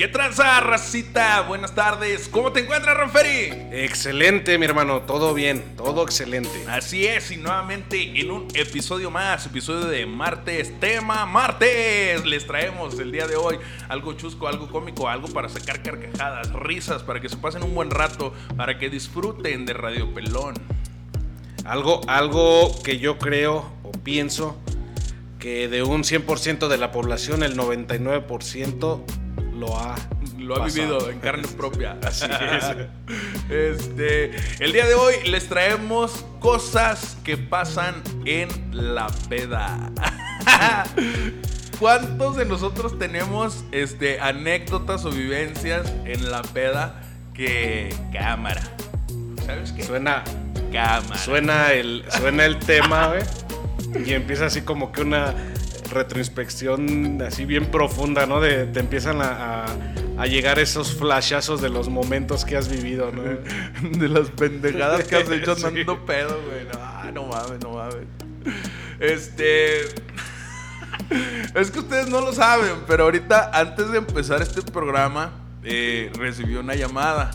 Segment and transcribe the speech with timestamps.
[0.00, 1.42] ¿Qué tranza, racita?
[1.42, 2.26] Buenas tardes.
[2.30, 3.52] ¿Cómo te encuentras, Ranferi?
[3.70, 5.02] Excelente, mi hermano.
[5.02, 6.48] Todo bien, todo excelente.
[6.68, 12.24] Así es, y nuevamente en un episodio más, episodio de martes, tema martes.
[12.24, 13.58] Les traemos el día de hoy
[13.90, 17.90] algo chusco, algo cómico, algo para sacar carcajadas, risas, para que se pasen un buen
[17.90, 20.54] rato, para que disfruten de Radio Pelón.
[21.66, 24.56] Algo, algo que yo creo o pienso
[25.38, 29.19] que de un 100% de la población, el 99%
[29.60, 29.94] lo ha
[30.38, 31.96] lo ha vivido en carne propia.
[32.04, 32.76] Así es.
[33.50, 39.92] Este, el día de hoy les traemos cosas que pasan en la peda.
[41.78, 47.02] ¿Cuántos de nosotros tenemos este, anécdotas o vivencias en la peda
[47.34, 48.62] que cámara?
[49.44, 49.82] ¿Sabes qué?
[49.84, 50.24] Suena
[50.72, 51.18] cámara.
[51.18, 54.06] Suena el, suena el tema, güey.
[54.06, 55.34] Y empieza así como que una
[55.90, 58.40] retroinspección así bien profunda, ¿no?
[58.40, 59.66] De, te empiezan a,
[60.26, 63.22] llegar esos flashazos de los momentos que has vivido, ¿no?
[63.98, 66.66] De las pendejadas que has hecho andando pedo, güey.
[66.66, 68.06] No, no mames, no mames.
[68.98, 69.82] Este.
[71.54, 75.32] Es que ustedes no lo saben, pero ahorita, antes de empezar este programa,
[75.64, 77.32] eh, recibió una llamada.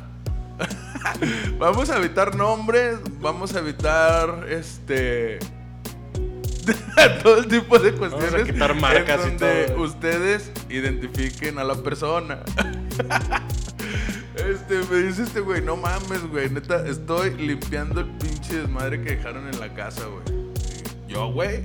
[1.59, 5.39] vamos a evitar nombres, vamos a evitar este
[7.23, 8.31] todo el tipo de cuestiones.
[8.31, 12.39] Vamos a quitar marcas donde ustedes identifiquen a la persona.
[14.35, 19.15] Este, me dice este güey, no mames, güey, neta, estoy limpiando el pinche desmadre que
[19.15, 20.53] dejaron en la casa, güey.
[21.07, 21.63] Yo, güey.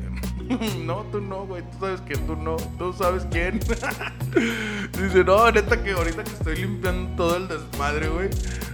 [0.85, 1.63] No, tú no, güey.
[1.63, 2.57] Tú sabes que tú no.
[2.79, 3.61] Tú sabes quién.
[3.61, 8.31] Dice, no, neta, que ahorita que estoy limpiando todo el desmadre, güey.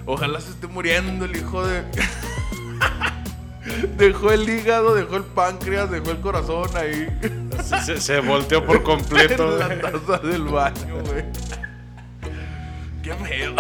[0.07, 1.85] Ojalá se esté muriendo el hijo de.
[3.97, 7.07] Dejó el hígado, dejó el páncreas, dejó el corazón ahí.
[7.99, 9.61] Se, volteó por completo.
[9.61, 11.25] en la taza del baño, güey.
[13.03, 13.55] Qué feo.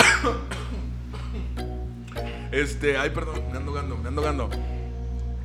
[2.52, 4.50] Este, ay, perdón, me ando gando, me ando gando.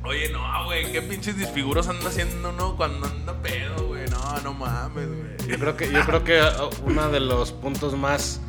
[0.04, 4.08] Oye, no, güey, qué pinches disfiguros anda haciendo uno cuando anda pedo, güey.
[4.08, 5.50] No, no mames, güey.
[5.50, 8.40] Yo creo que, yo creo que uh, uno de los puntos más,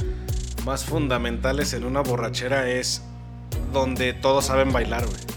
[0.65, 3.03] más fundamentales en una borrachera es
[3.71, 5.33] donde todos saben bailar, güey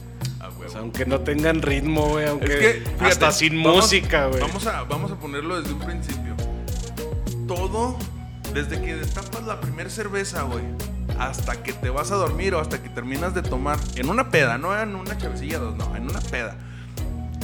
[0.75, 4.41] aunque no tengan ritmo, güey, aunque hasta sin música, güey.
[4.41, 6.35] Vamos a, vamos a ponerlo desde un principio.
[7.47, 7.97] Todo,
[8.53, 10.65] desde que destapas la primera cerveza, güey,
[11.19, 14.59] hasta que te vas a dormir o hasta que terminas de tomar, en una peda,
[14.59, 16.57] no en una chavecilla, no, en una peda.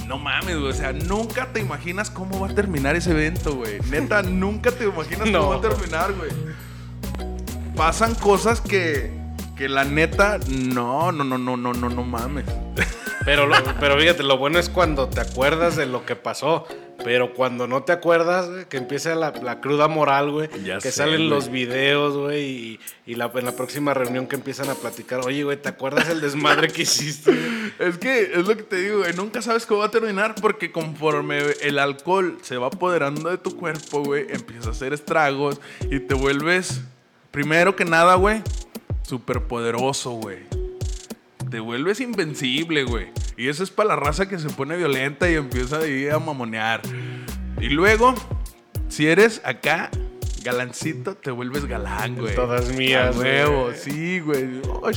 [0.06, 0.70] No mames, güey.
[0.70, 3.80] O sea, nunca te imaginas cómo va a terminar ese evento, güey.
[3.90, 6.30] Neta, nunca te imaginas cómo va a terminar, güey.
[7.76, 9.10] Pasan cosas que,
[9.56, 12.44] que la neta, no, no, no, no, no, no, no mames.
[13.24, 16.66] Pero, pero fíjate, lo bueno es cuando te acuerdas de lo que pasó.
[17.04, 20.48] Pero cuando no te acuerdas, que empieza la, cruda moral, güey.
[20.48, 22.42] Que salen los videos, güey.
[22.44, 26.08] Y, y la, en la próxima reunión que empiezan a platicar, oye, güey, ¿te acuerdas
[26.08, 27.32] el desmadre que hiciste?
[27.78, 29.12] es que es lo que te digo, güey.
[29.14, 33.56] Nunca sabes cómo va a terminar porque conforme el alcohol se va apoderando de tu
[33.56, 35.60] cuerpo, güey, empieza a hacer estragos
[35.90, 36.82] y te vuelves,
[37.30, 38.42] primero que nada, güey,
[39.02, 40.61] súper poderoso, güey
[41.52, 43.08] te vuelves invencible, güey.
[43.36, 45.80] Y eso es para la raza que se pone violenta y empieza
[46.14, 46.80] a mamonear.
[47.60, 48.14] Y luego,
[48.88, 49.90] si eres acá
[50.42, 52.34] galancito, te vuelves galán, güey.
[52.34, 54.62] Todas mías, nuevo, sí, güey.
[54.66, 54.90] Oh,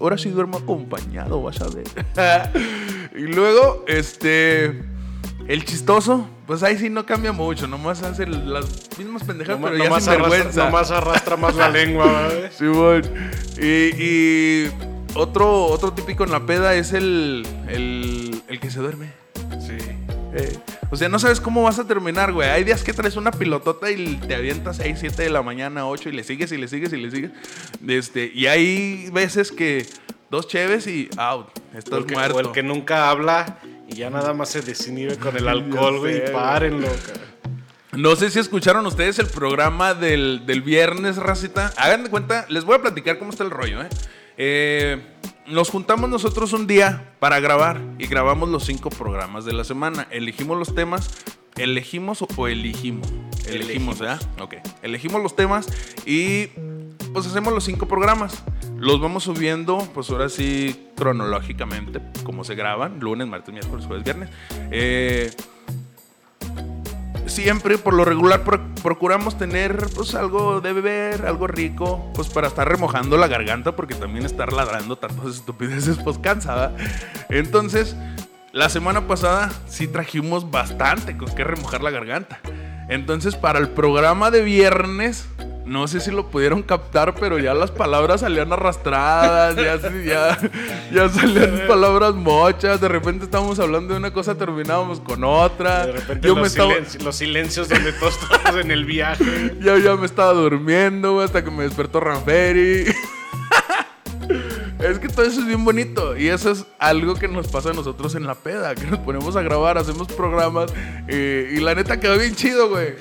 [0.00, 1.86] ahora sí duermo acompañado, vas a ver.
[3.16, 4.82] y luego, este.
[5.48, 8.66] El chistoso, pues ahí sí no cambia mucho, nomás hace las
[8.98, 10.66] mismas pendejadas, pero ya sin vergüenza.
[10.66, 12.52] Nomás arrastra más la lengua, ¿verdad?
[12.56, 13.02] Sí, güey.
[13.58, 19.12] y otro, otro típico en la peda es el, el, el que se duerme.
[19.60, 19.76] Sí.
[20.32, 20.58] Eh,
[20.90, 22.48] o sea, no sabes cómo vas a terminar, güey.
[22.48, 26.08] Hay días que traes una pilotota y te avientas 6, 7 de la mañana, 8
[26.08, 27.30] y le sigues y le sigues y le sigues.
[27.86, 29.86] Este, y hay veces que
[30.30, 31.48] dos cheves y out.
[31.76, 32.36] Estás muerto.
[32.36, 36.32] O el que nunca habla y ya nada más se desinhibe con el alcohol, güey.
[36.32, 36.88] Párenlo,
[37.92, 41.72] No sé si escucharon ustedes el programa del, del viernes, racita.
[41.76, 43.88] Hagan de cuenta, les voy a platicar cómo está el rollo, ¿eh?
[44.42, 44.98] Eh,
[45.48, 50.08] nos juntamos nosotros un día para grabar y grabamos los cinco programas de la semana.
[50.10, 51.10] Elegimos los temas.
[51.58, 53.06] ¿Elegimos o elegimos?
[53.46, 54.18] Elegimos, ¿verdad?
[54.40, 54.54] Ok.
[54.82, 55.68] Elegimos los temas
[56.06, 56.46] y
[57.12, 58.42] pues hacemos los cinco programas.
[58.78, 64.30] Los vamos subiendo, pues ahora sí, cronológicamente, como se graban, lunes, martes, miércoles, jueves, viernes.
[64.70, 65.30] Eh,
[67.26, 68.42] siempre, por lo regular,
[68.82, 73.94] procuramos tener pues algo de beber, algo rico, pues para estar remojando la garganta, porque
[73.94, 76.74] también estar ladrando tantas estupideces pues cansada.
[77.28, 77.96] Entonces,
[78.52, 82.40] la semana pasada sí trajimos bastante con que remojar la garganta.
[82.88, 85.28] Entonces, para el programa de viernes,
[85.70, 90.36] no sé si lo pudieron captar, pero ya las palabras salían arrastradas, ya, ya,
[90.92, 92.80] ya salían palabras mochas.
[92.80, 95.86] De repente estábamos hablando de una cosa, terminábamos con otra.
[95.86, 96.72] De repente Yo los, me estaba...
[97.04, 99.24] los silencios donde todos estamos en el viaje.
[99.60, 102.86] Ya, ya me estaba durmiendo, hasta que me despertó Ranferi.
[104.82, 106.16] Es que todo eso es bien bonito.
[106.16, 108.74] Y eso es algo que nos pasa a nosotros en la peda.
[108.74, 110.72] Que nos ponemos a grabar, hacemos programas.
[111.08, 112.94] y la neta quedó bien chido, güey.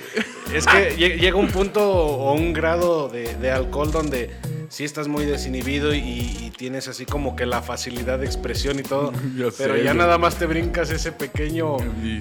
[0.54, 4.31] Es que llega un punto o un grado de, alcohol donde
[4.69, 9.13] sí estás muy desinhibido y, tienes así como que la facilidad de expresión y todo.
[9.57, 11.77] pero ya nada más te brincas ese pequeño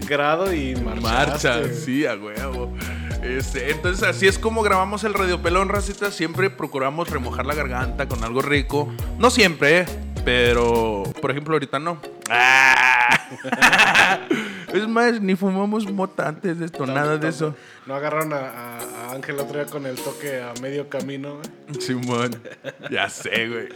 [0.06, 1.00] grado y marchaste.
[1.00, 2.72] Marcha, sí, a huevo.
[3.22, 6.12] Este, entonces así es como grabamos el Radio Pelón, racita.
[6.12, 8.92] Siempre procuramos remojar la garganta con algo rico.
[9.18, 9.86] No siempre, ¿eh?
[10.24, 12.00] pero por ejemplo ahorita no.
[14.72, 17.54] es más, ni fumamos mota antes de esto, nada de eso.
[17.86, 21.80] ¿No agarraron a, Ángel otro día con el toque a medio camino, güey?
[21.80, 22.36] Simón,
[22.90, 23.68] ya sé, güey.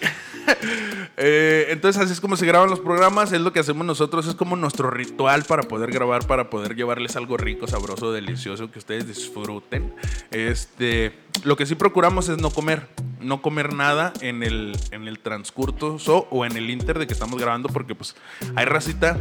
[1.16, 4.34] Eh, entonces así es como se graban los programas, es lo que hacemos nosotros, es
[4.34, 9.06] como nuestro ritual para poder grabar, para poder llevarles algo rico, sabroso, delicioso, que ustedes
[9.06, 9.94] disfruten.
[10.30, 11.12] Este,
[11.44, 12.88] lo que sí procuramos es no comer,
[13.20, 17.40] no comer nada en el, en el transcurso o en el inter de que estamos
[17.40, 18.14] grabando, porque pues
[18.54, 19.18] hay racita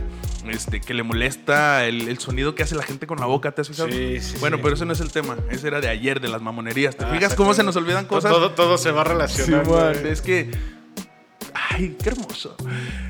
[0.49, 3.67] este, que le molesta el, sonido que hace la gente con la boca, ¿te has
[3.67, 3.89] fijado?
[3.89, 4.37] Sí, sí.
[4.39, 6.95] Bueno, pero ese no es el tema, ese era de ayer, de las mamonerías.
[6.95, 8.31] ¿Te ah, fijas cómo se nos olvidan cosas?
[8.31, 9.93] Todo, todo se va relacionando.
[9.93, 10.51] Sí, es que
[11.81, 12.55] Ay, qué hermoso.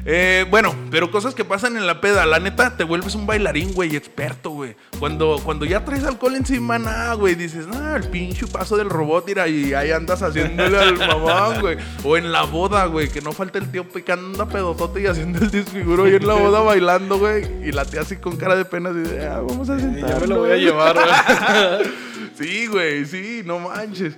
[0.06, 2.26] Eh, bueno, pero cosas que pasan en la peda.
[2.26, 4.76] La neta, te vuelves un bailarín, güey, experto, güey.
[4.98, 9.26] Cuando, cuando ya traes alcohol encima, nada, güey, dices, no, el pinche paso del robot,
[9.28, 11.78] mira, y ahí andas haciéndole al mamón, güey.
[12.06, 15.40] O en la boda, güey, que no falta el tío picando a pedotote y haciendo
[15.40, 17.44] el disfiguro y en la boda bailando, güey.
[17.68, 20.14] Y la tía así con cara de pena, dice, ah, vamos a sentar.
[20.14, 21.92] Ya me lo voy a llevar, güey.
[22.36, 24.16] sí, güey, sí, no manches.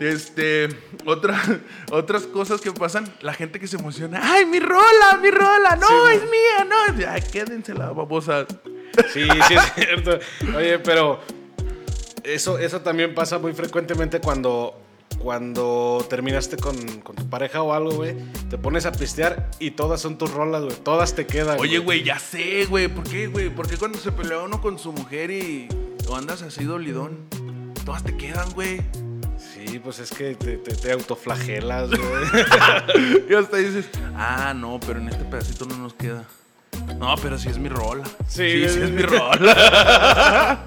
[0.00, 0.68] Este,
[1.06, 1.40] otra,
[1.90, 5.76] otras cosas que pasan, la gente que se emociona, ¡ay, mi rola, mi rola!
[5.76, 6.66] ¡No, es mía!
[6.68, 6.98] ¡No!
[6.98, 8.46] Ya, quédense la babosa.
[9.12, 10.18] Sí, sí, es cierto.
[10.56, 11.20] Oye, pero
[12.24, 14.80] eso, eso también pasa muy frecuentemente cuando,
[15.18, 18.16] cuando terminaste con, tu pareja o algo, güey.
[18.50, 20.76] Te pones a pistear y todas son tus rolas, güey.
[20.76, 21.58] Todas te quedan.
[21.60, 22.88] Oye, güey, ya sé, güey.
[22.88, 23.50] ¿Por qué, güey?
[23.50, 25.68] ¿Por qué cuando se pelea uno con su mujer y
[26.08, 27.18] o andas así dolidón?
[27.84, 28.80] Todas te quedan, güey.
[29.74, 33.26] Sí, pues es que te, te, autoflagelas, güey.
[33.28, 36.22] y hasta dices, ah, no, pero en este pedacito no nos queda.
[36.96, 38.04] No, pero sí es mi rola.
[38.28, 40.62] Sí, sí, es mi rola.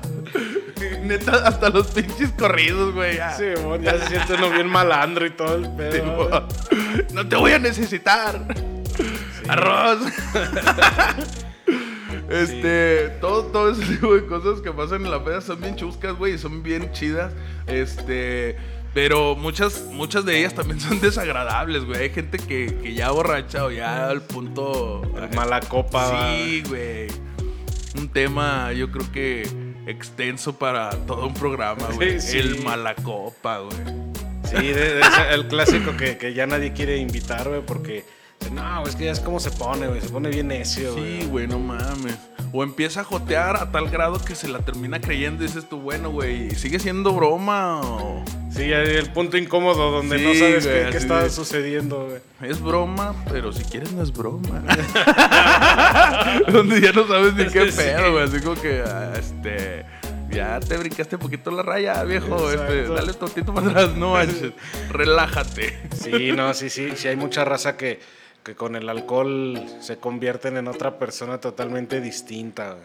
[1.03, 3.17] Neta, hasta los pinches corridos, güey.
[3.37, 6.45] Sí, bueno, ya se siente uno bien malandro y todo el pedo.
[7.13, 8.45] no te voy a necesitar.
[9.47, 9.99] Arroz.
[12.29, 16.13] Este, todo, todo ese tipo de cosas que pasan en la peda son bien chuscas,
[16.17, 17.31] güey, son bien chidas.
[17.67, 18.57] Este,
[18.97, 22.01] pero muchas, muchas de ellas también son desagradables, güey.
[22.01, 25.03] Hay gente que, ya borracha o ya al punto.
[25.35, 26.31] mala copa.
[26.35, 27.05] Sí, güey.
[27.95, 29.47] Un tema, yo creo que
[29.85, 32.17] extenso para todo un programa, güey.
[32.33, 33.77] El mala copa, güey.
[34.45, 34.73] Sí,
[35.31, 38.03] el clásico que, que ya nadie quiere invitar, güey, porque
[38.51, 40.01] no, es que ya es como se pone, güey.
[40.01, 41.21] Se pone bien necio, güey.
[41.21, 42.17] Sí, güey, no mames.
[42.53, 45.79] O empieza a jotear a tal grado que se la termina creyendo y dices tú,
[45.79, 48.23] bueno, güey, ¿sigue siendo broma o...?
[48.49, 52.49] Sí, el punto incómodo donde no sabes qué, está sucediendo, güey.
[52.49, 54.63] Es broma, pero si quieres no es broma.
[56.51, 58.23] donde ya no sabes ni qué pedo, güey.
[58.23, 59.85] Así como que, ah, este
[60.29, 62.51] ya te brincaste un poquito la raya, viejo.
[62.51, 64.53] Este, dale tantito para atrás, no manches.
[64.89, 65.77] Relájate.
[65.95, 66.91] Sí, no, sí, sí.
[66.95, 67.99] Sí, hay mucha raza que
[68.47, 72.77] que con el alcohol se convierten en otra persona totalmente distinta.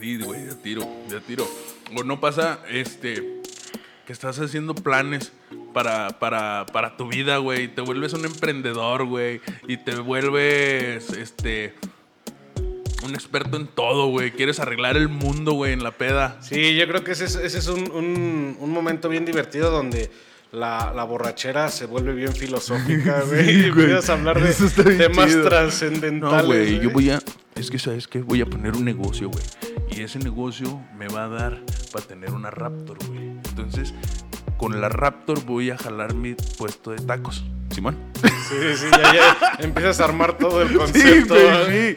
[0.00, 1.44] Sí, güey, de tiro, de tiro.
[1.96, 3.40] O no pasa, este,
[4.06, 5.32] que estás haciendo planes
[5.74, 7.66] para, para, para tu vida, güey.
[7.66, 9.40] Te vuelves un emprendedor, güey.
[9.66, 11.74] Y te vuelves, este,
[13.02, 14.30] un experto en todo, güey.
[14.30, 16.38] Quieres arreglar el mundo, güey, en la peda.
[16.42, 20.12] Sí, yo creo que ese es, un, un momento bien divertido donde
[20.52, 23.62] la, la, borrachera se vuelve bien filosófica, güey.
[23.62, 26.42] y empiezas a hablar de temas trascendentales.
[26.42, 27.20] No, güey, yo voy a.
[27.54, 28.20] Es que, ¿sabes qué?
[28.22, 29.44] Voy a poner un negocio, güey.
[29.90, 31.60] Y ese negocio me va a dar
[31.92, 33.30] para tener una Raptor, güey.
[33.48, 33.94] Entonces,
[34.56, 37.44] con la Raptor voy a jalar mi puesto de tacos.
[37.70, 37.96] Simón.
[38.22, 41.34] Sí, sí, ya, ya empiezas a armar todo el concepto.
[41.66, 41.96] Sí, sí.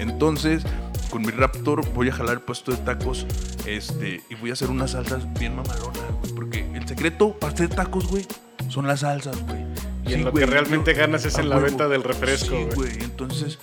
[0.00, 0.64] Entonces,
[1.10, 3.26] con mi Raptor voy a jalar el puesto de tacos
[3.66, 6.34] este, y voy a hacer unas salsas bien mamalonas, güey.
[6.34, 6.61] Porque
[7.02, 8.24] secreto para hacer tacos, güey,
[8.68, 9.64] son las salsas, güey.
[10.06, 12.92] Y en lo que realmente ganas es en la venta del refresco, güey.
[13.00, 13.58] Entonces,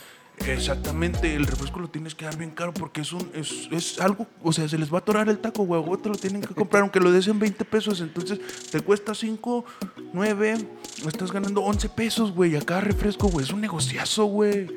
[0.48, 4.26] Exactamente, el refresco lo tienes que dar bien caro porque es un es, es algo,
[4.42, 6.54] o sea, se les va a atorar el taco, güey, güey, te lo tienen que
[6.56, 8.40] comprar, aunque lo des en 20 pesos, entonces
[8.72, 9.66] te cuesta 5,
[10.14, 10.58] 9,
[11.06, 14.68] estás ganando 11 pesos, güey, a cada refresco, güey, es un negociazo, güey.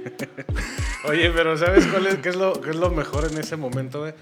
[1.08, 4.00] Oye, pero ¿sabes cuál es, qué es, lo, qué es lo mejor en ese momento,
[4.00, 4.14] güey?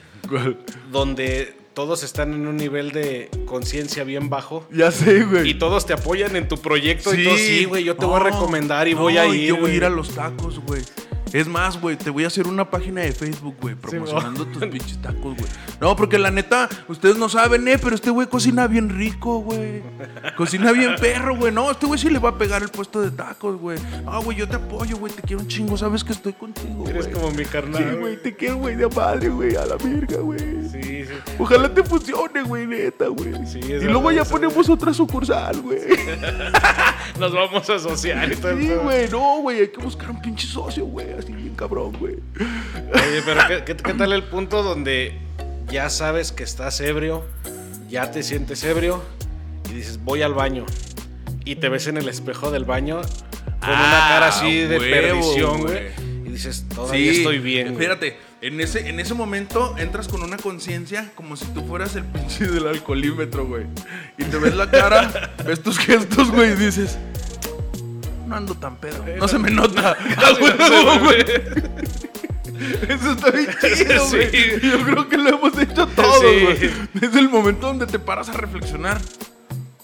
[0.93, 4.67] Donde todos están en un nivel de conciencia bien bajo.
[4.71, 5.49] Ya sé, güey.
[5.49, 8.25] Y todos te apoyan en tu proyecto y todo, sí, güey, yo te voy a
[8.25, 9.49] recomendar y voy a ir.
[9.49, 10.83] Yo voy a ir a los tacos, güey.
[11.33, 15.01] Es más, güey, te voy a hacer una página de Facebook, güey, promocionando tus pinches
[15.01, 15.51] tacos, güey.
[15.81, 19.83] No, porque la neta, ustedes no saben, eh, pero este güey cocina bien rico, güey.
[20.37, 21.53] Cocina bien perro, güey.
[21.53, 23.79] No, este güey sí le va a pegar el puesto de tacos, güey.
[24.07, 27.07] Ah, güey, yo te apoyo, güey, te quiero un chingo, sabes que estoy contigo, Eres
[27.07, 27.81] como mi carnal.
[27.81, 30.41] Sí, güey, te quiero, güey, de madre, güey, a la verga, güey.
[30.69, 31.15] Sí, sí.
[31.39, 33.47] Ojalá te funcione, güey, neta, güey.
[33.47, 35.81] Sí, y luego ya ponemos otra sucursal, güey.
[37.21, 38.59] Nos vamos a asociar y todo.
[38.59, 42.17] Sí, güey, no, güey, hay que buscar un pinche socio, güey así bien cabrón, güey.
[42.35, 45.19] Oye, pero ¿qué, tal el punto donde
[45.71, 47.25] ya sabes que estás ebrio,
[47.89, 49.03] ya te sientes ebrio
[49.71, 50.67] y dices, voy al baño?
[51.45, 53.01] Y te ves en el espejo del baño
[53.61, 55.89] con una cara así de perdición, güey.
[56.27, 57.69] Y dices, todavía estoy bien.
[57.69, 62.05] Espérate, en ese, en ese momento entras con una conciencia como si tú fueras el
[62.13, 63.65] pinche del alcoholímetro, güey.
[64.17, 66.99] Y te ves la cara, ves tus gestos, güey, y dices,
[68.31, 69.05] no ando tan pedo.
[69.19, 69.97] No se me nota.
[72.89, 74.61] Eso está bien chido, güey.
[74.61, 76.71] Yo creo que lo hemos hecho todos, güey.
[77.01, 79.01] Es el momento donde te paras a reflexionar.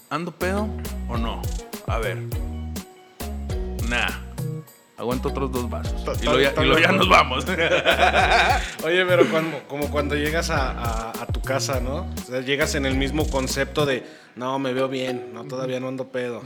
[0.09, 0.69] ¿Ando pedo
[1.09, 1.41] o no?
[1.87, 2.23] A ver.
[3.89, 4.26] Nah.
[4.97, 6.01] Aguanto otros dos vasos.
[6.23, 7.45] Y luego ya, nos vamos.
[8.83, 9.25] Oye, pero
[9.67, 12.07] como cuando llegas a, tu casa, ¿no?
[12.19, 14.03] O sea, llegas en el mismo concepto de,
[14.35, 16.41] no, me veo bien, no, todavía no ando pedo.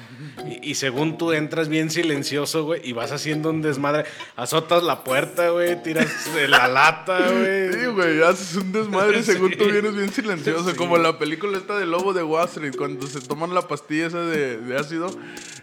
[0.61, 4.03] Y, según tú entras bien silencioso, güey, y vas haciendo un desmadre,
[4.35, 7.71] azotas la puerta, güey, tiras de la lata, güey.
[7.81, 11.85] Sí, güey, haces un desmadre según tú vienes bien silencioso, como la película esta de
[11.85, 15.09] Lobo de Wall Street, cuando se toman la pastilla esa de, de ácido,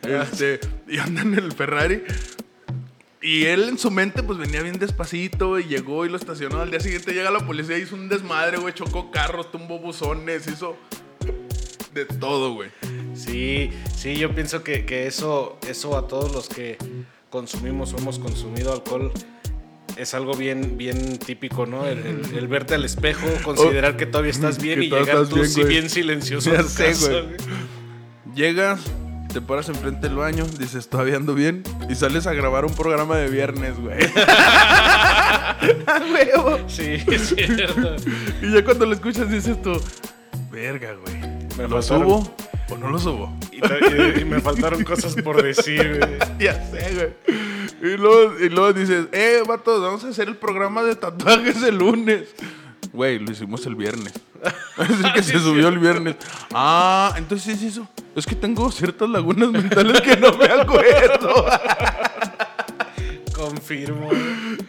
[0.05, 0.25] ah.
[0.33, 2.03] este, y andan en el Ferrari.
[3.21, 6.61] Y él en su mente pues venía bien despacito y llegó y lo estacionó.
[6.61, 10.77] Al día siguiente llega la policía, hizo un desmadre, güey, chocó carros, tumbó buzones, hizo
[11.95, 12.71] de todo, güey.
[13.15, 16.79] Sí, sí, yo pienso que, eso, eso a todos los que
[17.31, 19.13] consumimos o hemos consumido alcohol
[19.97, 21.87] es algo bien, bien típico, ¿no?
[21.87, 26.53] El, verte al espejo, considerar que todavía estás bien y llegar tú bien, bien silencioso
[26.53, 27.23] a tu casa,
[28.35, 28.81] Llegas,
[29.29, 33.17] te paras enfrente del baño, dices, todavía ando bien, y sales a grabar un programa
[33.17, 33.99] de viernes, güey.
[36.13, 36.59] huevo!
[36.67, 37.97] Sí, es cierto.
[38.43, 39.81] y ya cuando lo escuchas dices tú,
[40.51, 41.19] verga, güey.
[41.57, 42.35] ¿Me ¿Lo subo
[42.71, 43.37] o no lo subo?
[43.51, 46.19] Y, me faltaron cosas por decir, güey.
[46.39, 47.39] ya sé, güey.
[47.81, 51.79] Y luego, y luego dices, eh, vatos, vamos a hacer el programa de tatuajes el
[51.79, 52.29] lunes.
[52.93, 54.15] Güey, lo hicimos el viernes.
[54.79, 56.17] es el que se subió el viernes.
[56.53, 57.89] Ah, entonces es eso.
[58.15, 61.47] Es que tengo ciertas lagunas mentales que no me acuerdo.
[63.35, 64.11] Confirmo.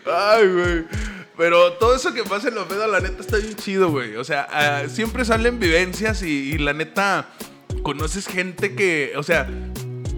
[0.06, 0.86] Ay, güey.
[1.38, 4.18] Pero todo eso que pasa en los pedos, la neta está bien chido, güey.
[4.18, 7.28] O sea, ah, siempre salen vivencias y, y la neta
[7.82, 9.48] conoces gente que, o sea,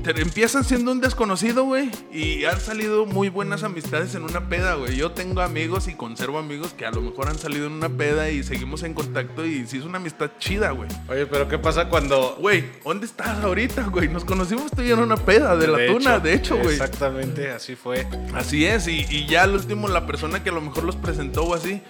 [0.02, 1.92] te empiezan siendo un desconocido, güey.
[2.12, 4.96] Y han salido muy buenas amistades en una peda, güey.
[4.96, 8.30] Yo tengo amigos y conservo amigos que a lo mejor han salido en una peda
[8.30, 10.90] y seguimos en contacto y sí es una amistad chida, güey.
[11.08, 12.36] Oye, pero ¿qué pasa cuando...
[12.40, 14.08] Güey, ¿dónde estás ahorita, güey?
[14.08, 16.74] Nos conocimos tú y en una peda de, la tuna, de hecho, güey.
[16.74, 18.08] Exactamente, así fue.
[18.34, 21.44] Así es, y, y ya al último la persona que a lo mejor los presentó
[21.44, 21.82] o así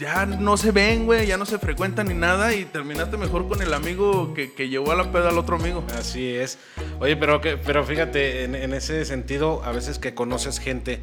[0.00, 3.60] ya no se ven, güey, ya no se frecuentan ni nada y terminaste mejor con
[3.60, 5.84] el amigo que, llevó a la peda al otro amigo.
[5.96, 6.58] Así es.
[6.98, 11.00] Oye, pero, que, pero fíjate, en, ese sentido, a veces que conoces gente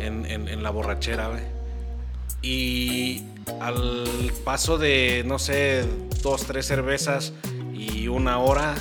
[0.00, 1.42] en, en la borrachera, güey.
[2.42, 3.24] Y
[3.60, 5.84] al paso de, no sé,
[6.22, 7.32] dos, tres cervezas
[7.74, 8.74] y una hora,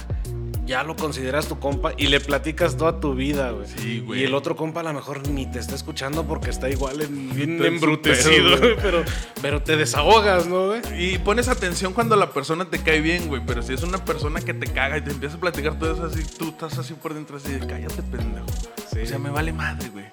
[0.65, 3.67] ya lo consideras tu compa y le platicas toda tu vida, güey.
[3.67, 4.21] Sí, güey.
[4.21, 7.35] Y el otro compa a lo mejor ni te está escuchando porque está igual en,
[7.35, 8.75] bien embrutecido, güey.
[8.81, 9.03] Pero,
[9.41, 10.81] pero te desahogas, ¿no, güey?
[10.97, 13.41] Y pones atención cuando la persona te cae bien, güey.
[13.45, 16.05] Pero si es una persona que te caga y te empieza a platicar todo eso
[16.05, 18.47] así, tú estás así por dentro así de cállate, pendejo.
[18.91, 18.99] Sí.
[19.03, 20.05] O sea, me vale madre, güey.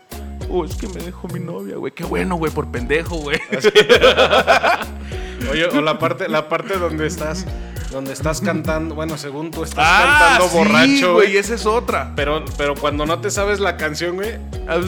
[0.49, 1.93] Oh, es que me dejó mi novia, güey.
[1.93, 3.41] Qué bueno, güey, por pendejo, güey.
[5.51, 7.47] Oye, o la parte, la parte donde estás
[7.93, 11.37] donde estás cantando, bueno, según tú estás ah, cantando borracho, güey.
[11.37, 12.13] esa es otra.
[12.17, 14.39] Pero, pero cuando no te sabes la canción, güey,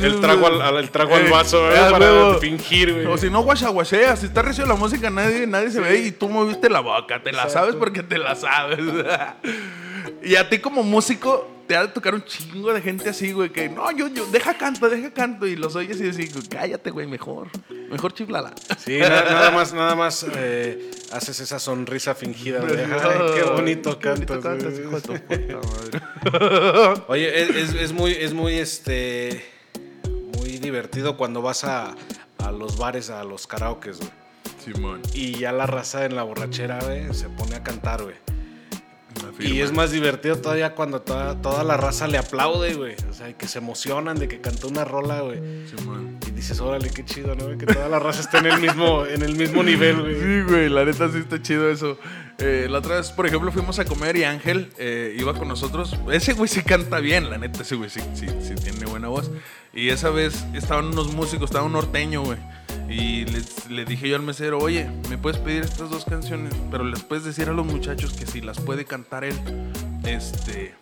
[0.03, 3.07] el trago al, el trago al eh, vaso, güey, eh, para fingir, güey.
[3.07, 6.29] O si no, guachaguachea, si está recio la música, nadie, nadie se ve y tú
[6.29, 8.81] moviste la boca, te la sabes porque te la sabes.
[10.25, 13.51] y a ti como músico, te ha de tocar un chingo de gente así, güey,
[13.51, 15.47] que no, yo, yo, deja canto, deja canto.
[15.47, 17.49] Y los oyes y decís, cállate, güey, mejor.
[17.95, 18.53] Mejor chiflala.
[18.85, 24.45] Sí, nada más, nada más eh, haces esa sonrisa fingida de, ay, qué bonito cantas.
[27.07, 29.45] Oye, es, es, muy, es muy, este,
[30.37, 31.95] muy divertido cuando vas a,
[32.39, 34.11] a los bares, a los karaokes, güey.
[34.59, 35.01] Simón.
[35.13, 38.17] Y ya la raza en la borrachera, güey, se pone a cantar, güey.
[39.39, 42.95] Y es más divertido todavía cuando toda, toda la raza le aplaude, güey.
[43.11, 45.39] O sea, que se emocionan de que cantó una rola, güey.
[46.27, 47.57] y dices, órale, qué chido, ¿no?
[47.59, 50.15] Que toda la raza esté en el mismo, en el mismo nivel, güey.
[50.15, 51.99] Sí, güey, la neta sí está chido eso.
[52.39, 55.97] Eh, la otra vez, por ejemplo, fuimos a comer y Ángel eh, iba con nosotros.
[56.11, 59.31] Ese güey sí canta bien, la neta, ese güey sí, sí, sí tiene buena voz.
[59.73, 62.39] Y esa vez estaban unos músicos, estaba un norteño, güey.
[62.89, 63.25] Y
[63.69, 66.55] le dije yo al mesero, oye, ¿me puedes pedir estas dos canciones?
[66.71, 69.35] Pero les puedes decir a los muchachos que si las puede cantar él.
[70.05, 70.75] Este.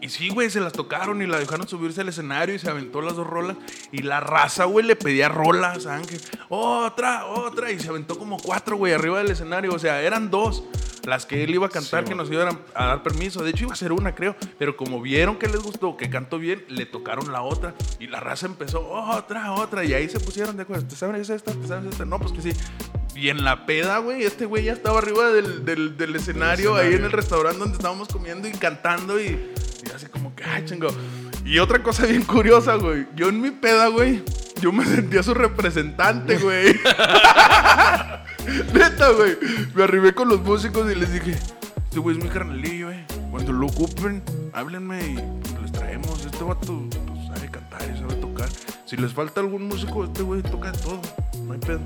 [0.00, 3.02] Y sí, güey, se las tocaron y la dejaron subirse al escenario y se aventó
[3.02, 3.56] las dos rolas.
[3.90, 6.20] Y la raza, güey, le pedía rolas a Ángel.
[6.48, 7.72] Otra, otra.
[7.72, 9.72] Y se aventó como cuatro, güey, arriba del escenario.
[9.74, 10.62] O sea, eran dos
[11.08, 13.42] las que él iba a cantar que nos iban a, dar permiso.
[13.42, 14.36] De hecho, iba a ser una, creo.
[14.58, 17.74] Pero como vieron que les gustó, que cantó bien, le tocaron la otra.
[17.98, 19.84] Y la raza empezó, otra, otra.
[19.84, 20.86] Y ahí se pusieron de acuerdo.
[20.86, 21.52] ¿Te sabes esta?
[21.52, 22.04] ¿Te sabes esta?
[22.04, 22.52] No, pues que sí.
[23.14, 27.04] Y en la peda, güey, este güey ya estaba arriba del, del, escenario, ahí en
[27.04, 29.18] el restaurante donde estábamos comiendo y cantando.
[29.18, 30.88] Y, y así como que, ay, chingo.
[31.44, 33.06] Y otra cosa bien curiosa, güey.
[33.16, 34.22] Yo en mi peda, güey,
[34.60, 36.78] yo me sentía su representante, güey.
[38.72, 39.36] Neta, güey.
[39.74, 41.38] Me arribé con los músicos y les dije,
[41.84, 43.04] este güey es mi carnalillo, güey.
[43.30, 45.14] Cuando lo ocupen, háblenme y
[45.60, 46.24] les traemos.
[46.24, 48.48] Este vato pues, sabe cantar y sabe tocar.
[48.84, 51.00] Si les falta algún músico, este güey toca de todo.
[51.44, 51.80] No hay pedo.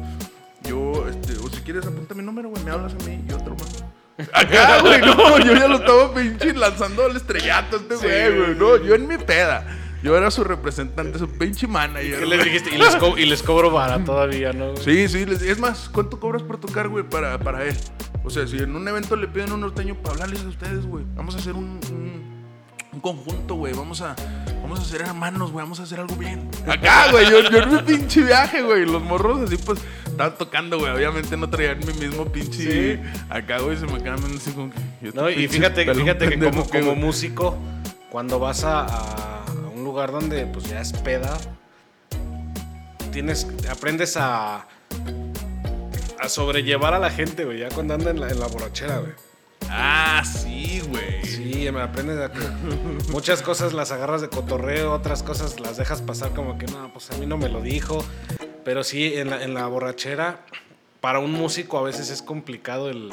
[0.64, 3.57] Yo, este, o si quieres, apunta mi número, güey, me hablas a mí y otro
[3.57, 3.85] más.
[4.33, 8.54] Acá, güey, no, yo ya lo estaba pinche lanzando al estrellato este güey, güey.
[8.54, 9.64] No, yo en mi peda.
[10.02, 12.18] Yo era su representante, su pinche manager.
[12.18, 12.75] ¿Qué le dijiste?
[12.75, 14.76] Y les, y les cobro vara todavía, ¿no?
[14.76, 15.25] Sí, sí.
[15.28, 17.76] es más, ¿cuánto cobras por tocar, güey, para, para él?
[18.25, 21.04] O sea, si en un evento le piden un norteño para hablarles a ustedes, güey,
[21.14, 21.78] vamos a hacer un,
[22.92, 23.75] un, conjunto, güey.
[23.75, 24.16] Vamos a,
[24.61, 25.62] vamos a ser hermanos, güey.
[25.62, 26.49] Vamos a hacer algo bien.
[26.67, 27.30] Acá, güey.
[27.30, 28.84] Yo, yo en mi pinche viaje, güey.
[28.84, 30.93] Los morros así, pues, estaban tocando, güey.
[30.93, 33.00] Obviamente no traían mi mismo pinche.
[33.30, 35.12] Acá, güey, se me quedan así como que.
[35.12, 37.56] No, y fíjate, fíjate que como, como músico,
[38.10, 39.42] cuando vas a
[39.93, 41.39] lugar donde pues ya es peda,
[43.13, 44.67] tienes, aprendes a,
[46.19, 49.13] a sobrellevar a la gente, güey, ya cuando anda en la, en la borrachera, güey.
[49.69, 51.23] Ah, sí, güey.
[51.26, 52.41] Sí, me aprendes a que
[53.11, 57.11] muchas cosas las agarras de cotorreo, otras cosas las dejas pasar como que no, pues
[57.11, 58.02] a mí no me lo dijo.
[58.65, 60.47] Pero sí, en la, en la borrachera,
[61.02, 63.11] para un músico a veces es complicado el,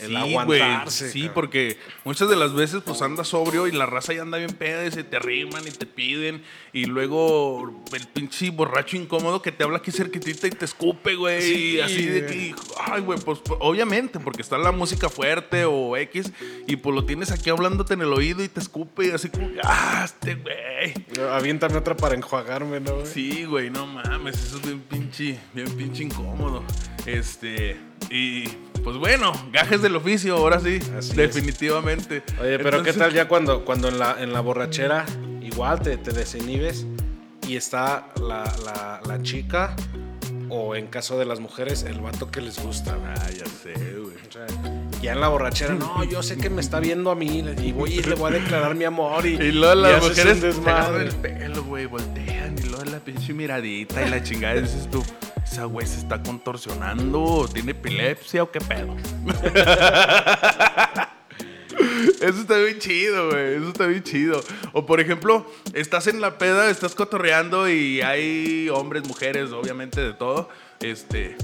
[0.00, 1.10] el sí, aguantarse.
[1.10, 4.52] Sí, porque muchas de las veces pues andas sobrio y la raza ya anda bien
[4.52, 6.42] peda y se te arriman y te piden.
[6.72, 11.76] Y luego el pinche borracho incómodo que te habla aquí cerquitita y te escupe, güey.
[11.76, 16.32] y así de que, ay, güey, pues obviamente, porque está la música fuerte o X.
[16.66, 19.48] Y pues lo tienes aquí hablándote en el oído y te escupe y así como,
[19.62, 20.94] ah, este güey.
[21.30, 23.06] Aviéntame otra para enjuagarme, ¿no, güey?
[23.06, 26.62] Sí, güey, no mames, eso es bien pinche, bien pinche incómodo.
[27.06, 27.76] Este,
[28.10, 28.48] y
[28.86, 30.78] pues bueno, gajes del oficio, ahora sí,
[31.16, 32.22] definitivamente.
[32.40, 35.04] Oye, pero ¿qué tal ya cuando, cuando en, la, en la borrachera
[35.42, 36.86] igual te, te desinhibes
[37.48, 39.74] y está la, la, chica
[40.48, 42.96] o en caso de las mujeres, el vato que les gusta.
[43.04, 44.16] Ah, ya sé, güey.
[44.28, 44.46] O sea,
[45.02, 47.94] ya en la borrachera, no, yo sé que me está viendo a mí y voy
[47.94, 49.26] y le voy a declarar mi amor.
[49.26, 54.06] Y, y luego las mujeres te el pelo, güey, voltean y luego la pinche miradita
[54.06, 55.04] y la chingada dices tú
[55.56, 58.94] esa güey se está contorsionando, tiene epilepsia o qué pedo.
[62.20, 63.54] Eso está bien chido, güey.
[63.54, 64.38] Eso está bien chido.
[64.74, 70.12] O por ejemplo, estás en la peda, estás cotorreando y hay hombres, mujeres, obviamente de
[70.12, 70.50] todo.
[70.80, 71.38] Este.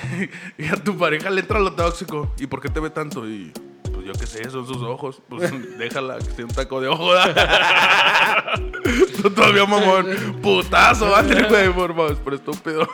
[0.56, 2.32] y a tu pareja le entra lo tóxico.
[2.38, 3.28] ¿Y por qué te ve tanto?
[3.28, 3.52] Y
[4.00, 5.20] pues yo qué sé, son sus ojos.
[5.28, 7.12] Pues déjala que sea un taco de ojo.
[9.22, 10.06] Tú todavía, mamón.
[10.42, 12.88] Putazo, ándale, güey, por favor, por estúpido.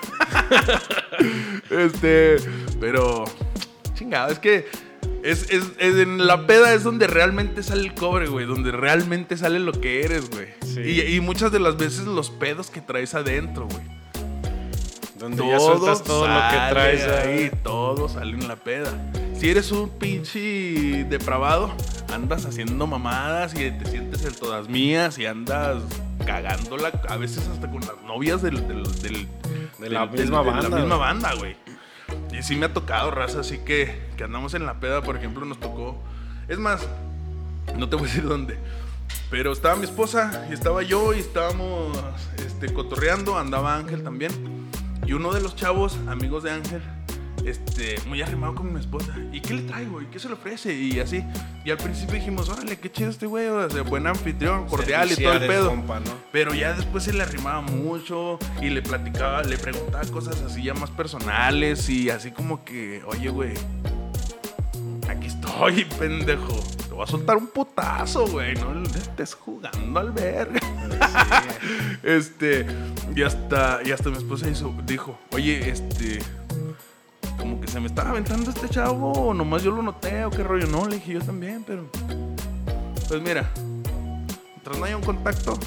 [1.71, 2.37] este,
[2.81, 3.25] pero.
[3.95, 4.69] Chingado, es que.
[5.23, 8.47] Es, es, en la peda es donde realmente sale el cobre, güey.
[8.47, 10.49] Donde realmente sale lo que eres, güey.
[10.87, 13.83] Y, y, muchas de las veces los pedos que traes adentro, güey.
[15.19, 17.51] Donde todo ya sueltas todo lo que traes ahí.
[17.64, 18.92] Todo sale en la peda.
[19.38, 21.70] Si eres un pinche depravado,
[22.11, 25.83] andas haciendo mamadas y te sientes el todas mías y andas
[26.25, 30.62] cagándola a veces hasta con las novias del, de la misma banda.
[30.62, 31.55] De la misma banda, güey.
[32.33, 35.44] Y sí me ha tocado, raza, así que, que andamos en la peda, por ejemplo,
[35.44, 36.03] nos tocó.
[36.49, 36.88] Es más,
[37.77, 38.59] no te voy a decir dónde.
[39.31, 41.96] Pero estaba mi esposa y estaba yo y estábamos
[42.38, 44.33] este, cotorreando, andaba Ángel también.
[45.07, 46.83] Y uno de los chavos, amigos de Ángel,
[47.47, 49.15] este, muy arrimado con mi esposa.
[49.33, 50.03] ¿Y qué le traigo?
[50.03, 50.75] ¿Y qué se le ofrece?
[50.75, 51.25] Y así.
[51.65, 55.17] Y al principio dijimos, órale, qué chido este güey, o sea, buen anfitrión, cordial y
[55.17, 55.83] todo el pedo.
[56.33, 60.75] Pero ya después se le arrimaba mucho y le platicaba, le preguntaba cosas así ya
[60.75, 63.55] más personales y así como que, oye, güey,
[65.09, 66.65] aquí estoy, pendejo.
[66.89, 68.55] Te voy a soltar un putazo, güey.
[68.55, 70.61] No estés jugando al verga.
[72.03, 72.67] este,
[73.15, 76.19] y hasta, y hasta mi esposa hizo, dijo, oye, este
[77.77, 80.67] se me estaba aventando este chavo, o nomás yo lo noté, o qué rollo.
[80.67, 81.91] No, le dije yo también, pero.
[83.07, 83.51] Pues mira,
[84.55, 85.59] mientras no haya un contacto,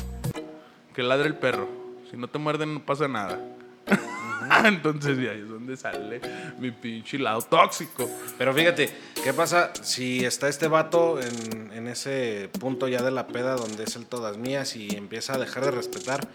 [0.95, 1.67] que ladre el perro.
[2.09, 3.39] Si no te muerden, no pasa nada.
[4.65, 6.19] Entonces, ya ahí es donde sale
[6.57, 8.09] mi pinche lado tóxico.
[8.39, 8.89] Pero fíjate,
[9.23, 13.83] ¿qué pasa si está este vato en, en, ese punto ya de la peda donde
[13.83, 16.27] es el todas mías y empieza a dejar de respetar?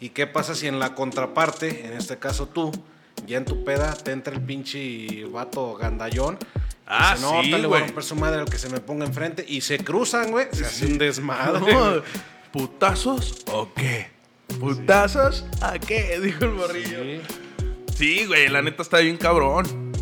[0.00, 2.72] ¿Y qué pasa si en la contraparte, en este caso tú,
[3.26, 6.38] ya en tu peda te entra el pinche vato gandallón.
[6.86, 9.06] Ah, dice, no, sí, le voy a romper su madre al que se me ponga
[9.06, 9.44] enfrente.
[9.46, 10.46] Y se cruzan, güey.
[10.52, 12.02] Se hace un desmadre.
[12.52, 14.10] ¿Putazos o qué?
[14.60, 16.20] ¿Putazos a qué?
[16.22, 16.98] Dijo el morrillo.
[17.94, 18.26] Sí.
[18.26, 19.92] güey, la neta está bien cabrón.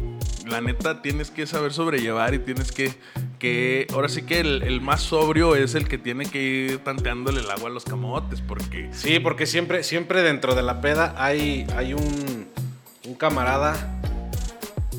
[0.48, 2.92] La neta tienes que saber sobrellevar y tienes que
[3.40, 7.40] que ahora sí que el, el, más sobrio es el que tiene que ir tanteándole
[7.40, 8.90] el agua a los camotes, porque...
[8.92, 12.49] Sí, porque siempre, siempre dentro de la peda hay, hay un
[13.20, 14.00] camarada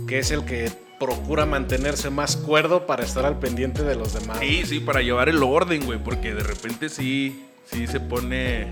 [0.07, 4.37] que es el que procura mantenerse más cuerdo para estar al pendiente de los demás.
[4.39, 8.71] Sí, sí, para llevar el orden, güey, porque de repente sí, sí se pone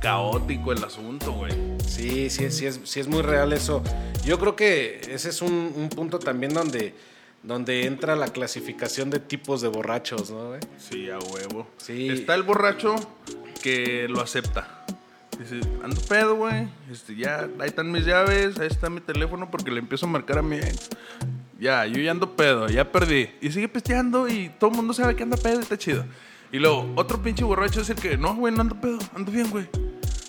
[0.00, 1.52] caótico el asunto, güey.
[1.86, 3.84] Sí, sí, sí es, sí es muy real eso.
[4.24, 6.92] Yo creo que ese es un, un punto también donde,
[7.44, 10.60] donde entra la clasificación de tipos de borrachos, ¿no, güey?
[10.78, 11.68] Sí, a huevo.
[11.76, 12.08] Sí.
[12.08, 12.96] Está el borracho
[13.62, 14.80] que lo acepta
[15.40, 16.68] Dice, ando pedo, güey.
[16.92, 20.36] Este, ya, ahí están mis llaves, ahí está mi teléfono porque le empiezo a marcar
[20.36, 20.90] a mi ex.
[21.58, 23.30] Ya, yo ya ando pedo, ya perdí.
[23.40, 26.04] Y sigue pisteando y todo el mundo sabe que anda pedo y está chido.
[26.52, 29.66] Y luego, otro pinche borracho el que, no, güey, no ando pedo, ando bien, güey.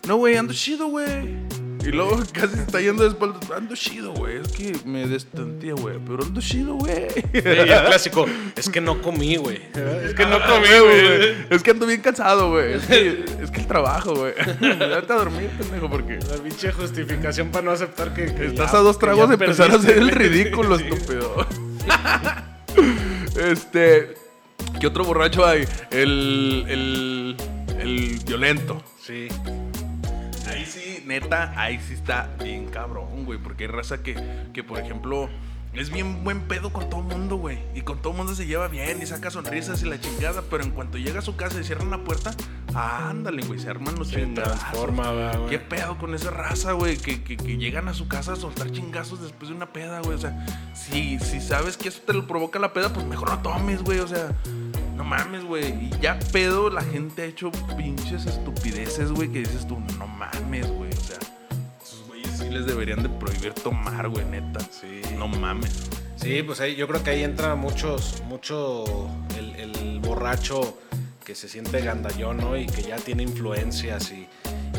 [0.08, 1.61] No, güey, ando chido, güey.
[1.84, 3.50] Y luego casi está yendo de espaldas.
[3.52, 4.38] Ando chido, güey.
[4.38, 5.98] Es que me destantía, güey.
[6.06, 7.08] Pero ando chido, güey.
[7.34, 8.26] el clásico.
[8.56, 9.62] Es que no comí, güey.
[10.04, 11.36] Es que no comí, güey.
[11.50, 12.74] Es que ando bien cansado, güey.
[12.74, 14.34] Es que, es que el trabajo, güey.
[14.60, 16.20] Vete a dormir, pendejo, porque.
[16.30, 18.26] La pinche justificación para no aceptar que.
[18.26, 21.48] Estás a dos tragos de empezar a hacer el ridículo, estúpido.
[23.50, 24.16] este.
[24.80, 25.68] ¿Qué otro borracho hay?
[25.90, 26.66] El.
[26.68, 27.38] El.
[27.80, 28.84] El violento.
[29.04, 29.28] Sí
[31.12, 33.38] neta, ahí sí está bien cabrón, güey.
[33.38, 34.16] Porque hay raza que,
[34.54, 35.30] que, por ejemplo,
[35.74, 37.60] es bien buen pedo con todo mundo, güey.
[37.76, 40.42] Y con todo mundo se lleva bien y saca sonrisas y la chingada.
[40.50, 42.32] Pero en cuanto llega a su casa y cierran la puerta,
[42.74, 44.60] ándale, güey, se arman los chingados.
[45.50, 46.98] ¿Qué pedo con esa raza, güey?
[46.98, 50.16] Que, que, que, llegan a su casa a soltar chingazos después de una peda, güey.
[50.16, 53.40] O sea, si, si sabes que eso te lo provoca la peda, pues mejor no
[53.42, 54.00] tomes, güey.
[54.00, 54.34] O sea,
[55.02, 55.66] no mames, güey.
[55.66, 60.70] Y ya pedo, la gente ha hecho pinches estupideces, güey, que dices tú, no mames,
[60.70, 60.92] güey.
[60.92, 61.18] O sea,
[61.82, 64.60] esos güeyes sí les deberían de prohibir tomar, güey, neta.
[64.60, 65.02] Sí.
[65.18, 65.90] No mames.
[66.18, 69.10] Sí, pues ahí yo creo que ahí entra muchos, mucho
[69.40, 70.78] el, el borracho
[71.26, 72.56] que se siente gandallón, ¿no?
[72.56, 74.28] Y que ya tiene influencias y,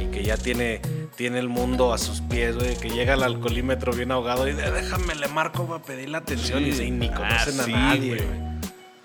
[0.00, 0.80] y que ya tiene,
[1.16, 2.76] tiene el mundo a sus pies, güey.
[2.76, 6.64] Que llega al alcoholímetro bien ahogado y de, déjame le marco para pedir la atención
[6.64, 8.52] y, ni conocen a nadie, güey.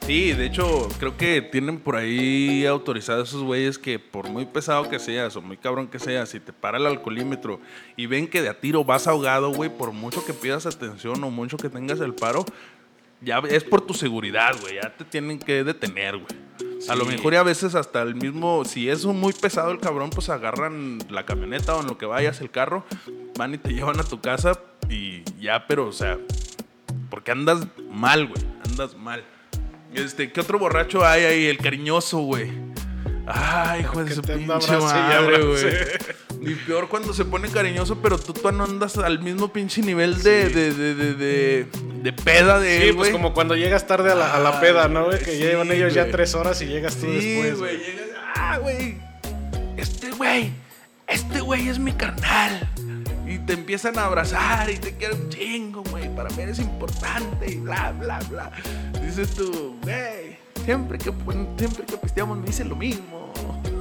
[0.08, 4.90] Sí, de hecho, creo que tienen por ahí autorizados esos güeyes que por muy pesado
[4.90, 7.60] que seas o muy cabrón que seas, si te para el alcoholímetro
[7.98, 11.30] y ven que de a tiro vas ahogado, güey, por mucho que pidas atención o
[11.30, 12.46] mucho que tengas el paro,
[13.20, 16.88] ya es por tu seguridad, güey, ya te tienen que detener, güey.
[16.88, 20.10] A lo mejor y a veces hasta el mismo, si es muy pesado el cabrón,
[20.12, 22.86] pues agarran la camioneta o en lo que vayas el carro,
[23.38, 26.18] van y te llevan a tu casa y ya, pero o sea,
[27.10, 29.22] porque andas mal, güey, andas mal.
[29.94, 31.46] Este, ¿qué otro borracho hay ahí?
[31.48, 32.52] El cariñoso, güey.
[33.26, 35.66] Ay, hijo de su pinche madre, güey.
[36.40, 40.22] Y peor cuando se pone cariñoso, pero tú, tú no andas al mismo pinche nivel
[40.22, 41.68] de, de, de, de,
[42.04, 45.06] de, peda de Sí, pues como cuando llegas tarde a la, a la peda, ¿no,
[45.06, 45.20] güey?
[45.20, 47.54] Que llevan ellos ya tres horas y llegas tú después.
[47.54, 47.80] Sí, güey.
[48.36, 48.98] Ah, güey.
[49.76, 50.52] Este güey,
[51.08, 52.68] este güey es mi carnal
[53.28, 56.14] y te empiezan a abrazar y te quieren chingo, güey.
[56.16, 58.52] Para mí eres importante y bla, bla, bla.
[59.02, 61.14] Dices tú, güey, siempre que,
[61.58, 63.34] siempre que pisteamos me dicen lo mismo.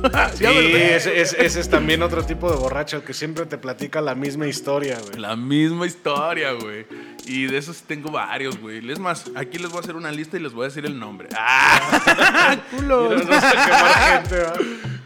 [0.34, 4.98] sí, ese, es también otro tipo de borracho que siempre te platica la misma historia,
[5.00, 5.18] güey.
[5.18, 6.86] La misma historia, güey.
[7.24, 8.88] Y de esos tengo varios, güey.
[8.90, 10.98] Es más, aquí les voy a hacer una lista y les voy a decir el
[10.98, 11.28] nombre.
[11.36, 12.56] ¡Ah!
[12.70, 13.16] ¡Culo!
[13.16, 14.42] No gente,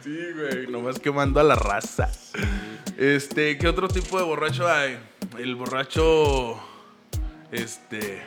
[0.03, 0.67] Sí, güey.
[0.67, 2.11] Nomás quemando a la raza.
[3.01, 4.99] Este, ¿qué otro tipo de borracho hay?
[5.39, 6.61] El borracho.
[7.51, 8.23] Este.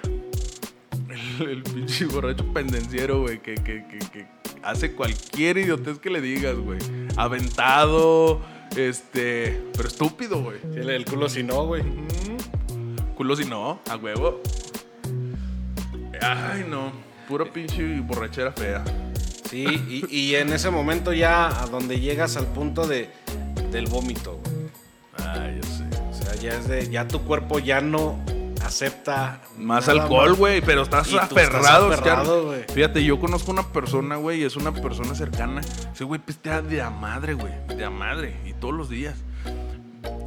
[1.39, 4.25] El, pinche borracho pendenciero, güey, que, que, que,
[4.63, 6.79] hace cualquier idiotez que le digas, güey.
[7.17, 8.41] Aventado,
[8.75, 9.63] este.
[9.77, 10.57] Pero estúpido, güey.
[10.75, 11.83] el, culo si no, güey.
[13.13, 14.41] Culo si no, a huevo.
[16.19, 16.91] Ay, no.
[17.27, 18.83] Puro pinche borrachera fea.
[19.47, 23.11] Sí, y, y, en ese momento ya a donde llegas al punto de,
[23.71, 24.52] del vómito, güey.
[25.17, 25.83] Ay, yo sé.
[26.09, 26.89] O sea, ya es de.
[26.89, 28.19] Ya tu cuerpo ya no
[28.63, 31.91] acepta más alcohol, güey, pero estás aferrado.
[32.73, 35.61] Fíjate, yo conozco una persona, güey, y es una persona cercana.
[35.93, 39.15] Ese güey pistea de a madre, güey, de a madre, y todos los días.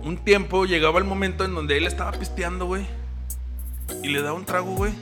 [0.03, 2.87] Un tiempo llegaba el momento en donde él estaba pisteando, güey,
[4.03, 4.93] y le daba un trago, güey,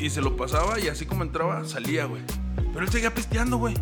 [0.00, 2.22] y se lo pasaba, y así como entraba, salía, güey.
[2.72, 3.74] Pero él seguía pisteando, güey.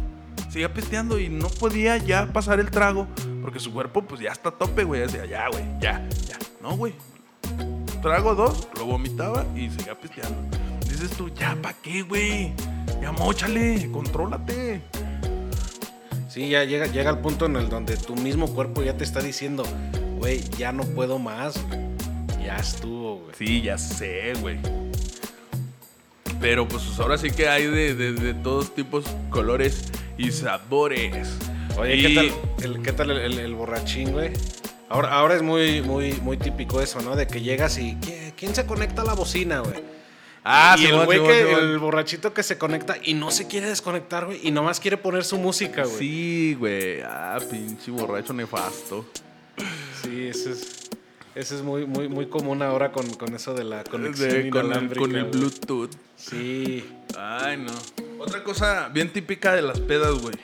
[0.50, 3.08] Seguía pisteando y no podía ya pasar el trago
[3.44, 5.02] porque su cuerpo, pues ya está a tope, güey.
[5.02, 6.38] Decía, ya, güey, ya, ya.
[6.62, 6.94] No, güey,
[8.00, 10.56] trago dos, lo vomitaba y seguía pisteando.
[10.88, 12.54] Dices tú, ya, ¿para qué, güey?
[13.02, 14.80] Ya mochale, contrólate.
[16.30, 19.20] Sí, ya llega, llega al punto en el donde tu mismo cuerpo ya te está
[19.20, 19.62] diciendo,
[20.16, 21.62] güey, ya no puedo más.
[22.42, 23.34] Ya estuvo, güey.
[23.36, 24.58] Sí, ya sé, güey.
[26.40, 31.28] Pero pues ahora sí que hay de, todos tipos, colores y sabores.
[31.78, 32.32] Oye, ¿qué tal,
[32.62, 34.30] el, ¿qué tal el borrachín, güey?
[34.88, 37.16] Ahora, ahora es muy, muy, muy típico eso, ¿no?
[37.16, 37.96] De que llegas y
[38.36, 39.82] ¿quién se conecta a la bocina, güey?
[40.44, 44.26] Ah, y el güey que, el borrachito que se conecta y no se quiere desconectar,
[44.26, 45.98] güey, y nomás quiere poner su música, güey.
[45.98, 47.00] Sí, güey.
[47.02, 49.06] Ah, pinche borracho nefasto.
[50.02, 50.80] Sí, ese es.
[51.34, 55.16] Ese es muy, muy, muy común ahora con, eso de la conexión con, el, con
[55.16, 55.90] el Bluetooth.
[56.14, 56.84] Sí.
[57.18, 57.72] Ay, no.
[58.20, 60.36] Otra cosa bien típica de las pedas, güey.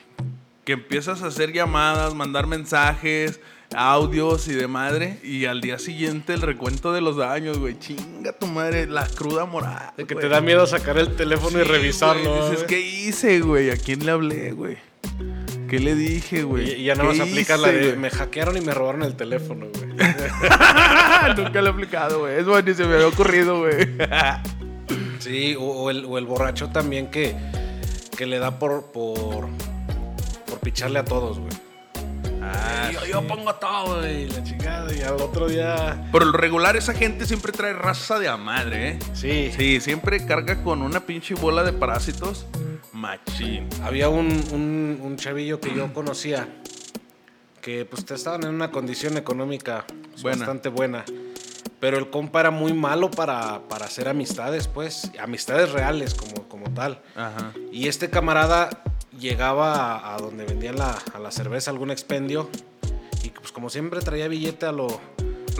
[0.64, 3.40] Que empiezas a hacer llamadas, mandar mensajes,
[3.74, 5.18] audios y de madre.
[5.22, 7.78] Y al día siguiente el recuento de los daños, güey.
[7.78, 9.94] Chinga tu madre, la cruda morada.
[9.96, 12.50] De que te da miedo sacar el teléfono y revisarlo.
[12.50, 13.70] Dices, ¿qué hice, güey?
[13.70, 14.78] ¿A quién le hablé, güey?
[15.68, 16.80] ¿Qué le dije, güey?
[16.80, 19.66] Y, ya no vas a aplicar la de me hackearon y me robaron el teléfono,
[19.72, 19.88] güey.
[21.36, 22.38] Nunca lo he aplicado, güey.
[22.38, 23.88] Es bueno, ni se me había ocurrido, güey.
[25.20, 27.36] sí, o, el, borracho también que,
[28.16, 29.48] que le da por, por
[30.60, 31.52] picharle a todos, güey.
[32.42, 36.08] Ah, yo, pongo todo y la chingada y al otro día.
[36.10, 38.98] Por lo regular, esa gente siempre trae raza de a madre, ¿eh?
[39.12, 39.52] Sí.
[39.56, 42.46] Sí, siempre carga con una pinche bola de parásitos.
[42.92, 43.68] Machín.
[43.82, 46.48] Había un, chavillo que yo conocía
[47.60, 49.84] que pues estaban en una condición económica
[50.22, 51.04] bastante buena.
[51.78, 56.70] Pero el compa era muy malo para, para hacer amistades, pues, amistades reales como, como
[56.74, 57.00] tal.
[57.16, 57.52] Ajá.
[57.72, 58.68] Y este camarada
[59.20, 62.48] llegaba a, donde vendían la, a la cerveza algún expendio
[63.22, 65.00] y pues como siempre traía billete a lo,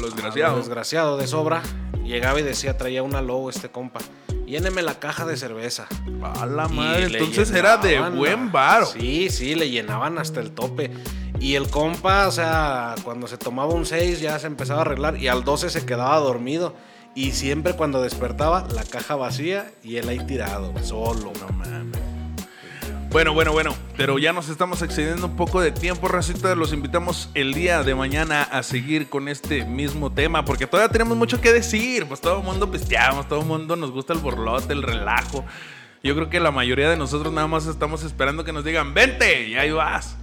[0.03, 0.57] desgraciado.
[0.57, 1.62] desgraciado de sobra,
[2.05, 4.01] llegaba y decía, traía una logo este compa.
[4.46, 5.87] Lléneme la caja de cerveza.
[6.23, 8.87] A la madre, entonces era de buen varo.
[8.87, 10.90] Sí, sí, le llenaban hasta el tope.
[11.38, 15.16] Y el compa, o sea, cuando se tomaba un 6 ya se empezaba a arreglar
[15.18, 16.75] y al 12 se quedaba dormido.
[17.14, 21.33] Y siempre cuando despertaba, la caja vacía y él ahí tirado, solo.
[21.40, 22.10] No mames.
[23.11, 26.55] Bueno, bueno, bueno, pero ya nos estamos excediendo un poco de tiempo, racita.
[26.55, 31.16] Los invitamos el día de mañana a seguir con este mismo tema, porque todavía tenemos
[31.16, 32.07] mucho que decir.
[32.07, 35.44] Pues todo el mundo pisteamos, todo el mundo nos gusta el borlote, el relajo.
[36.05, 39.49] Yo creo que la mayoría de nosotros nada más estamos esperando que nos digan, vente,
[39.49, 40.16] y ahí vas.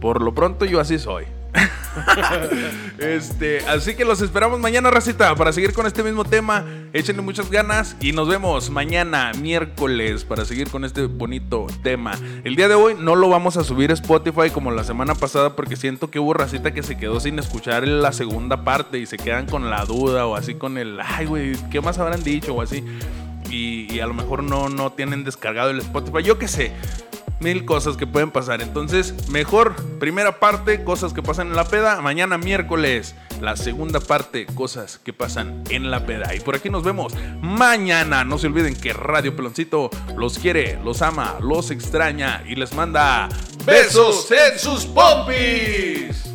[0.00, 1.24] Por lo pronto yo así soy.
[2.98, 6.64] este, así que los esperamos mañana, racita, para seguir con este mismo tema.
[6.92, 12.12] Échenle muchas ganas y nos vemos mañana, miércoles, para seguir con este bonito tema.
[12.44, 15.54] El día de hoy no lo vamos a subir a Spotify como la semana pasada
[15.56, 19.16] porque siento que hubo racita que se quedó sin escuchar la segunda parte y se
[19.16, 22.54] quedan con la duda o así con el, ay, güey, ¿qué más habrán dicho?
[22.54, 22.84] O así.
[23.50, 26.22] Y, y, a lo mejor no, no tienen descargado el Spotify.
[26.22, 26.72] Yo qué sé
[27.42, 28.62] mil cosas que pueden pasar.
[28.62, 32.00] Entonces, mejor, primera parte, cosas que pasan en la peda.
[32.00, 36.34] Mañana miércoles, la segunda parte, cosas que pasan en la peda.
[36.34, 38.24] Y por aquí nos vemos mañana.
[38.24, 43.28] No se olviden que Radio Peloncito los quiere, los ama, los extraña y les manda
[43.66, 46.31] besos en sus pompis.